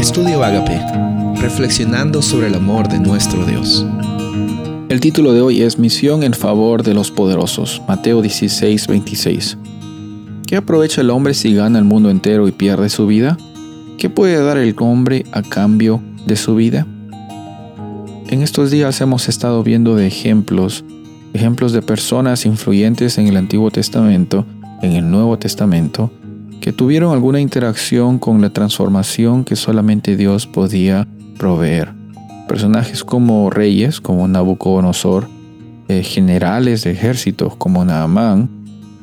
[0.00, 0.80] Estudio Agape,
[1.42, 3.84] reflexionando sobre el amor de nuestro Dios.
[4.88, 9.58] El título de hoy es Misión en favor de los poderosos, Mateo 16, 26.
[10.46, 13.36] ¿Qué aprovecha el hombre si gana el mundo entero y pierde su vida?
[13.98, 16.86] ¿Qué puede dar el hombre a cambio de su vida?
[18.30, 20.82] En estos días hemos estado viendo de ejemplos,
[21.34, 24.46] ejemplos de personas influyentes en el Antiguo Testamento,
[24.80, 26.10] en el Nuevo Testamento,
[26.60, 31.92] que tuvieron alguna interacción con la transformación que solamente Dios podía proveer.
[32.48, 35.28] Personajes como reyes, como Nabucodonosor,
[35.88, 38.48] eh, generales de ejércitos como Naamán,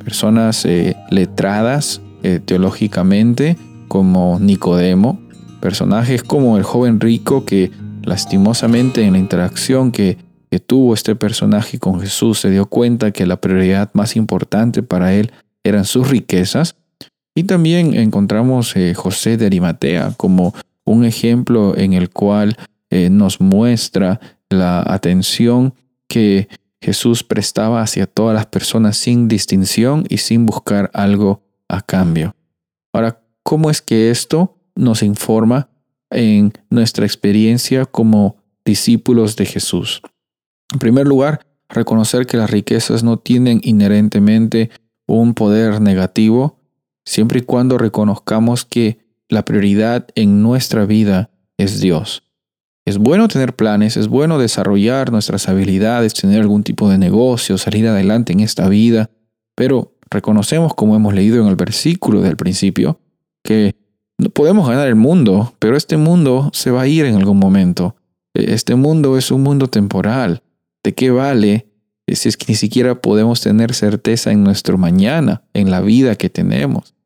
[0.04, 5.20] personas eh, letradas eh, teológicamente como Nicodemo,
[5.60, 7.72] personajes como el joven rico que
[8.04, 10.18] lastimosamente en la interacción que,
[10.50, 15.14] que tuvo este personaje con Jesús se dio cuenta que la prioridad más importante para
[15.14, 15.32] él
[15.64, 16.76] eran sus riquezas
[17.38, 20.56] y también encontramos eh, José de Arimatea como
[20.86, 22.58] un ejemplo en el cual
[22.90, 25.76] eh, nos muestra la atención
[26.08, 26.48] que
[26.82, 32.36] Jesús prestaba hacia todas las personas sin distinción y sin buscar algo a cambio.
[32.92, 35.70] Ahora, ¿cómo es que esto nos informa
[36.10, 40.02] en nuestra experiencia como discípulos de Jesús?
[40.74, 44.72] En primer lugar, reconocer que las riquezas no tienen inherentemente
[45.06, 46.57] un poder negativo,
[47.08, 52.24] siempre y cuando reconozcamos que la prioridad en nuestra vida es Dios.
[52.86, 57.88] Es bueno tener planes, es bueno desarrollar nuestras habilidades, tener algún tipo de negocio, salir
[57.88, 59.10] adelante en esta vida,
[59.56, 63.00] pero reconocemos, como hemos leído en el versículo del principio,
[63.44, 63.76] que
[64.18, 67.96] no podemos ganar el mundo, pero este mundo se va a ir en algún momento.
[68.34, 70.44] Este mundo es un mundo temporal.
[70.84, 71.68] ¿De qué vale
[72.08, 76.30] si es que ni siquiera podemos tener certeza en nuestro mañana, en la vida que
[76.30, 76.97] tenemos?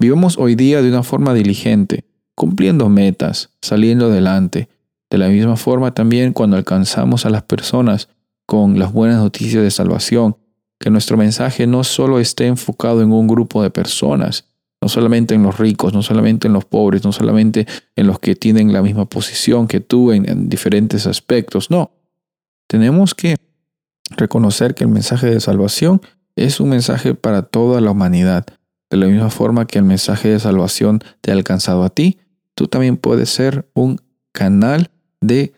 [0.00, 2.04] Vivimos hoy día de una forma diligente,
[2.36, 4.68] cumpliendo metas, saliendo adelante.
[5.10, 8.08] De la misma forma también cuando alcanzamos a las personas
[8.46, 10.36] con las buenas noticias de salvación,
[10.78, 14.44] que nuestro mensaje no solo esté enfocado en un grupo de personas,
[14.80, 17.66] no solamente en los ricos, no solamente en los pobres, no solamente
[17.96, 21.90] en los que tienen la misma posición que tú en, en diferentes aspectos, no.
[22.68, 23.34] Tenemos que
[24.16, 26.00] reconocer que el mensaje de salvación
[26.36, 28.46] es un mensaje para toda la humanidad.
[28.90, 32.18] De la misma forma que el mensaje de salvación te ha alcanzado a ti,
[32.54, 34.00] tú también puedes ser un
[34.32, 34.90] canal
[35.20, 35.52] de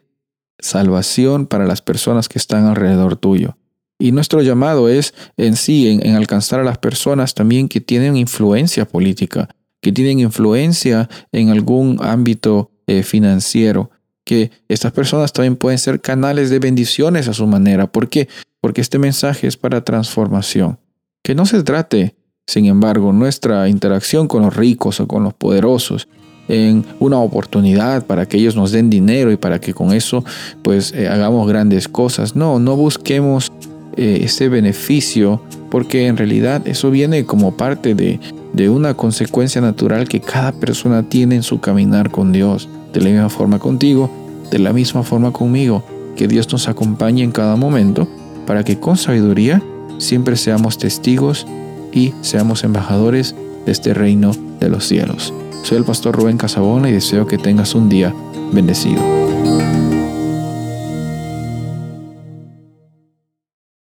[0.58, 3.56] salvación para las personas que están alrededor tuyo.
[3.98, 8.86] Y nuestro llamado es en sí, en, alcanzar a las personas también que tienen influencia
[8.86, 9.48] política,
[9.80, 13.90] que tienen influencia en algún ámbito eh, financiero,
[14.24, 17.92] que estas personas también pueden ser canales de bendiciones a su manera.
[17.92, 18.28] ¿Por qué?
[18.60, 20.78] Porque este mensaje es para transformación.
[21.22, 22.16] Que no se trate
[22.50, 26.08] sin embargo, nuestra interacción con los ricos o con los poderosos
[26.48, 30.24] en una oportunidad para que ellos nos den dinero y para que con eso
[30.60, 32.34] pues eh, hagamos grandes cosas.
[32.34, 33.52] No, no busquemos
[33.96, 35.40] eh, ese beneficio
[35.70, 38.18] porque en realidad eso viene como parte de,
[38.52, 42.68] de una consecuencia natural que cada persona tiene en su caminar con Dios.
[42.92, 44.10] De la misma forma contigo,
[44.50, 45.84] de la misma forma conmigo.
[46.16, 48.08] Que Dios nos acompañe en cada momento
[48.44, 49.62] para que con sabiduría
[49.98, 51.46] siempre seamos testigos
[51.92, 53.34] y seamos embajadores
[53.66, 55.32] de este reino de los cielos.
[55.62, 58.14] Soy el pastor Rubén Casabona y deseo que tengas un día
[58.52, 59.29] bendecido.